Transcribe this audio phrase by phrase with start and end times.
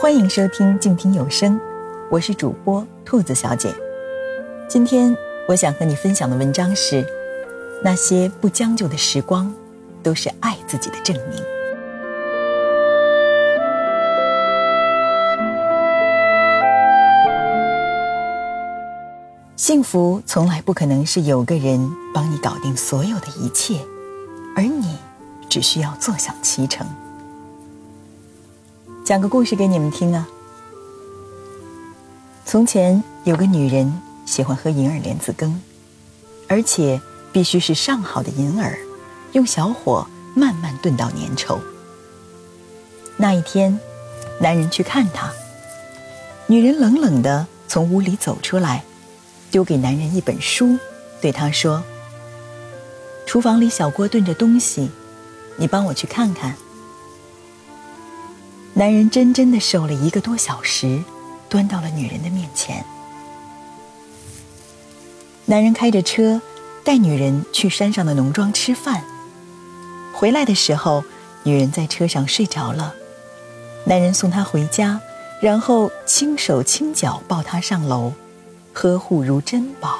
[0.00, 1.60] 欢迎收听静听有声，
[2.10, 3.70] 我是主播兔子小姐。
[4.66, 5.14] 今天
[5.46, 7.04] 我想和你分享的文章是：
[7.84, 9.52] 那些不将就的时光，
[10.02, 11.44] 都是爱自己的证明。
[19.54, 23.74] 幸福从来不可能是有个人帮你搞定所有的一切，
[24.56, 24.96] 而你
[25.50, 26.86] 只需要坐享其成。
[29.10, 30.28] 讲个故事给你们听啊。
[32.44, 35.60] 从前有个女人喜欢喝银耳莲子羹，
[36.46, 37.00] 而且
[37.32, 38.78] 必须是上好的银耳，
[39.32, 40.06] 用小火
[40.36, 41.58] 慢慢炖到粘稠。
[43.16, 43.80] 那一天，
[44.38, 45.32] 男人去看她，
[46.46, 48.84] 女人冷冷的从屋里走出来，
[49.50, 50.78] 丢给男人一本书，
[51.20, 51.82] 对他说
[53.26, 54.88] ：“厨房里小锅炖着东西，
[55.56, 56.54] 你帮我去看看。”
[58.80, 61.04] 男人真真的守了一个多小时，
[61.50, 62.82] 端到了女人的面前。
[65.44, 66.40] 男人开着车，
[66.82, 69.04] 带女人去山上的农庄吃饭。
[70.14, 71.04] 回来的时候，
[71.42, 72.94] 女人在车上睡着了。
[73.84, 74.98] 男人送她回家，
[75.42, 78.14] 然后轻手轻脚抱她上楼，
[78.72, 79.98] 呵护如珍宝。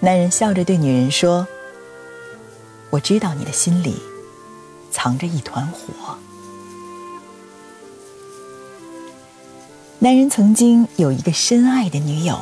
[0.00, 1.48] 男人笑着对女人说
[2.92, 4.02] ：“我知道你的心里
[4.90, 6.18] 藏着一团火。”
[9.98, 12.38] 男人曾经有一个深爱的女友，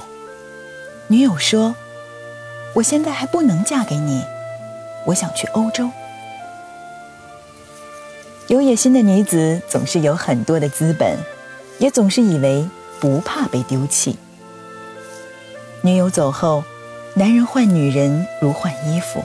[1.06, 1.76] 女友说
[2.74, 4.24] ：“我现在还不能嫁给你，
[5.06, 5.88] 我想去欧洲。”
[8.48, 11.16] 有野心的女子总是有很多的资本，
[11.78, 14.18] 也总是以为不怕被丢弃。
[15.82, 16.64] 女友走后，
[17.14, 19.22] 男人换女人如换衣服，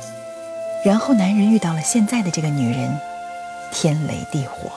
[0.86, 2.96] 然后男人遇到了现在的这个女人，
[3.72, 4.70] 天雷地火。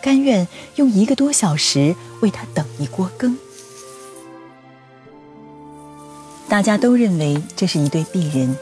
[0.00, 0.46] 甘愿
[0.76, 3.36] 用一个多小时为他等一锅羹。
[6.48, 8.56] 大家都认为这是一对璧人，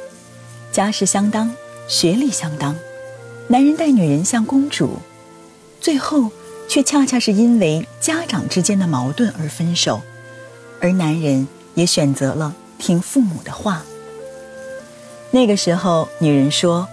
[0.73, 1.55] 家世相当，
[1.87, 2.75] 学历相当，
[3.49, 4.99] 男人待女人像公主，
[5.81, 6.31] 最后
[6.69, 10.01] 却恰恰是因为家长之间的矛盾而分手，
[10.81, 13.85] 而男人也选择了听父母的话。
[15.31, 16.89] 那个时候，女人说：“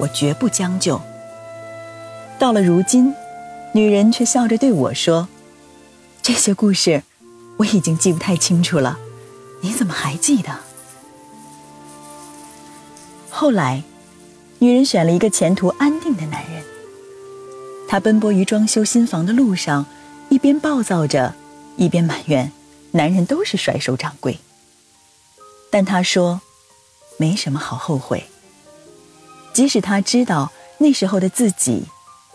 [0.00, 1.00] 我绝不将就。”
[2.38, 3.14] 到了如今。
[3.72, 5.28] 女人却笑着对我说
[6.22, 7.04] ：“这些故事
[7.58, 8.98] 我已经记不太清楚了，
[9.60, 10.58] 你怎么还记得？”
[13.30, 13.84] 后来，
[14.58, 16.64] 女人选了一个前途安定的男人。
[17.88, 19.86] 她奔波于装修新房的路上，
[20.30, 21.34] 一边暴躁着，
[21.76, 22.50] 一边埋怨
[22.90, 24.38] 男人都是甩手掌柜。
[25.70, 26.40] 但她说
[27.18, 28.24] ：“没什么好后悔。”
[29.54, 31.84] 即使她知道那时候的自己。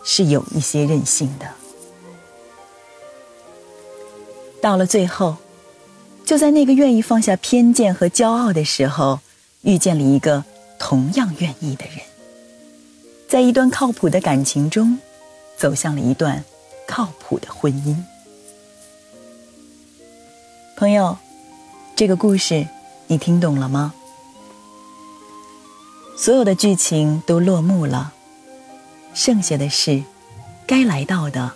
[0.06, 1.46] 是有一些任性的。
[4.62, 5.36] 到了最后，
[6.24, 9.20] 就在那个愿意放下偏见和骄傲的时候，
[9.62, 10.44] 遇见了一个
[10.78, 11.98] 同样愿意的人，
[13.28, 14.98] 在一段靠谱的感情中，
[15.58, 16.44] 走向了一段
[16.86, 17.96] 靠谱的婚姻。
[20.76, 21.18] 朋友，
[21.96, 22.66] 这个故事
[23.08, 23.92] 你听懂了吗？
[26.16, 28.14] 所有的剧情都落幕了。
[29.16, 30.02] 剩下的事，
[30.66, 31.52] 该来到的，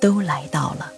[0.00, 0.90] 都来到了。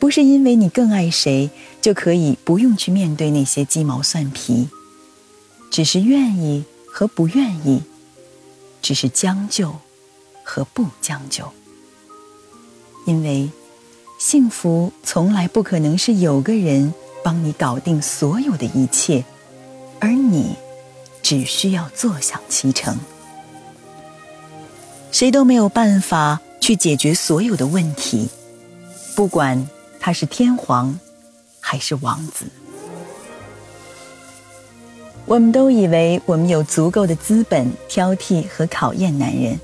[0.00, 1.48] 不是因为你更爱谁，
[1.80, 4.68] 就可以不用去面对那些鸡毛蒜皮，
[5.70, 7.82] 只是愿意和不愿意，
[8.82, 9.76] 只是将就
[10.42, 11.44] 和不将就。
[13.06, 13.48] 因为
[14.18, 16.92] 幸福从来不可能是有个人
[17.22, 19.24] 帮你搞定所有的一切，
[20.00, 20.56] 而你
[21.22, 22.98] 只需要坐享其成。
[25.14, 28.28] 谁都没有办法去解决所有的问题，
[29.14, 29.68] 不管
[30.00, 30.98] 他是天皇
[31.60, 32.46] 还是王子。
[35.24, 39.56] 我们都以为我们有足够的资本挑剔和考验男人，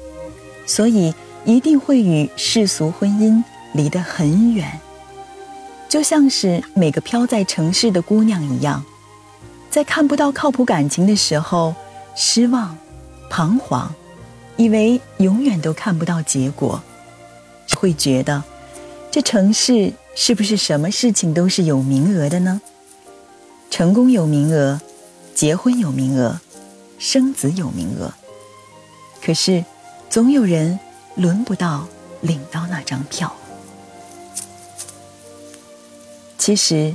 [0.67, 1.13] 所以
[1.45, 3.43] 一定会与世俗婚姻
[3.73, 4.79] 离得很远，
[5.89, 8.85] 就像是每个飘在城市的姑娘一样，
[9.69, 11.75] 在看不到靠谱感情的时候，
[12.15, 12.79] 失望、
[13.29, 13.93] 彷徨。
[14.61, 16.83] 以为永远都看不到结果，
[17.79, 18.45] 会觉得
[19.11, 22.61] 这城市是不是什么事情都是有名额的呢？
[23.71, 24.79] 成功有名额，
[25.35, 26.39] 结婚有名额，
[26.99, 28.13] 生子有名额，
[29.25, 29.65] 可是
[30.11, 30.79] 总有人
[31.15, 31.89] 轮不到
[32.21, 33.35] 领到那张票。
[36.37, 36.95] 其实，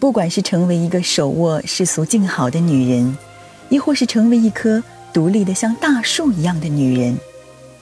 [0.00, 3.18] 不管是成为一个手握世俗静好的女人，
[3.68, 4.82] 亦或是成为一颗。
[5.18, 7.18] 独立的像大树一样的女人，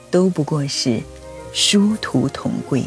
[0.09, 1.03] 都不过是
[1.53, 2.83] 殊途同归。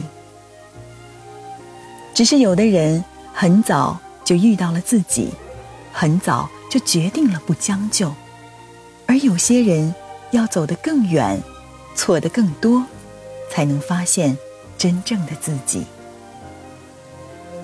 [2.12, 5.28] 只是有的人很早就遇到了自己，
[5.92, 8.12] 很早就决定了不将就，
[9.06, 9.94] 而有些人
[10.32, 11.40] 要走得更远，
[11.94, 12.84] 错得更多，
[13.52, 14.36] 才能发现
[14.76, 15.84] 真正的自己。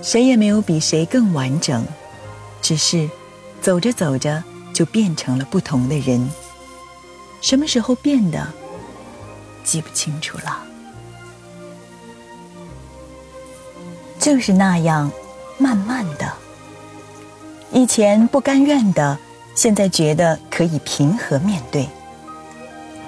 [0.03, 1.85] 谁也没有比谁更完整，
[2.63, 3.11] 只是
[3.61, 6.31] 走着走着就变成了不同的人。
[7.41, 8.47] 什么时候变的，
[9.65, 10.65] 记不清楚了。
[14.19, 15.11] 就是那样，
[15.59, 16.33] 慢慢的。
[17.73, 19.17] 以前不甘愿的，
[19.55, 21.87] 现在觉得可以平和面对；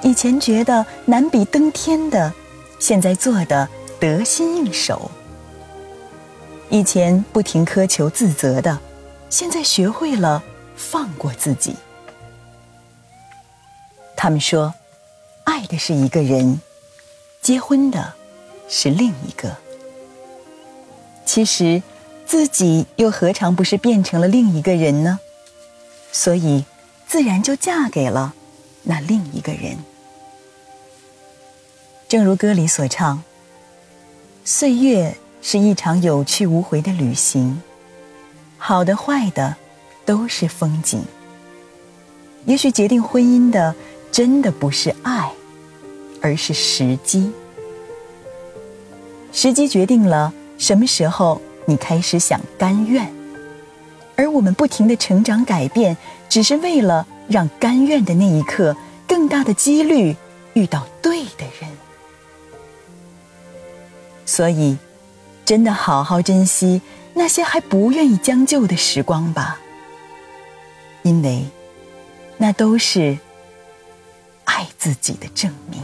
[0.03, 2.33] 以前觉得难比登天的，
[2.79, 5.11] 现在做的得心应手；
[6.69, 8.79] 以前不停苛求自责的，
[9.29, 10.43] 现在学会了
[10.77, 11.75] 放过自己。
[14.21, 14.75] 他们说，
[15.45, 16.61] 爱的是一个人，
[17.41, 18.15] 结婚的
[18.69, 19.57] 是另一个。
[21.25, 21.81] 其实，
[22.27, 25.21] 自己又何尝不是变成了另一个人呢？
[26.11, 26.65] 所以，
[27.07, 28.35] 自然就嫁给了
[28.83, 29.79] 那另一个人。
[32.09, 33.23] 正如歌里所唱
[34.45, 37.63] ：“岁月是一场有去无回的旅行，
[38.57, 39.55] 好的坏的
[40.05, 41.05] 都是风景。
[42.47, 43.77] 也许决定婚姻的。”
[44.11, 45.31] 真的不是爱，
[46.21, 47.31] 而是时机。
[49.33, 53.13] 时机决定了什么时候你开始想甘愿，
[54.17, 55.97] 而我们不停的成长改变，
[56.29, 58.75] 只是为了让甘愿的那一刻
[59.07, 60.17] 更大的几率
[60.55, 61.71] 遇到对的人。
[64.27, 64.77] 所以，
[65.45, 66.81] 真的好好珍惜
[67.15, 69.61] 那些还不愿意将就的时光吧，
[71.03, 71.45] 因为
[72.39, 73.19] 那都是。
[74.59, 75.81] 爱自己的证明。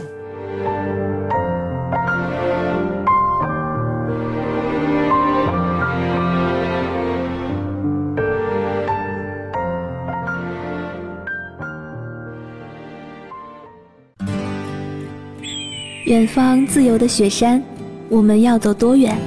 [16.03, 17.63] 远方自由的雪山，
[18.09, 19.17] 我们要走多远？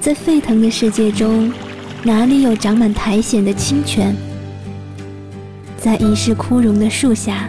[0.00, 1.52] 在沸腾的世界中，
[2.02, 4.16] 哪里有长满苔藓的清泉？
[5.78, 7.48] 在已是枯荣的树下。